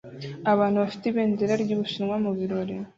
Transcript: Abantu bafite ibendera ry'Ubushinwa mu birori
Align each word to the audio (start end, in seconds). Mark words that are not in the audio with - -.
Abantu 0.51 0.77
bafite 0.83 1.03
ibendera 1.07 1.53
ry'Ubushinwa 1.63 2.15
mu 2.23 2.31
birori 2.37 2.75